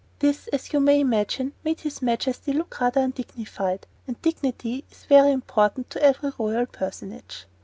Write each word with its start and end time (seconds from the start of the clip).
This, 0.17 0.47
as 0.47 0.73
you 0.73 0.79
may 0.79 0.99
imagine, 0.99 1.53
made 1.63 1.81
his 1.81 2.01
Majesty 2.01 2.53
look 2.53 2.81
rather 2.81 3.01
undignified, 3.01 3.85
and 4.07 4.19
dignity 4.23 4.83
is 4.89 5.05
very 5.05 5.31
important 5.31 5.91
to 5.91 6.01
every 6.01 6.31
royal 6.39 6.65
personage. 6.65 7.45